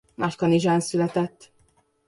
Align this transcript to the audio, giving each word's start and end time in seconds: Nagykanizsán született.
Nagykanizsán 0.15 0.79
született. 0.79 1.51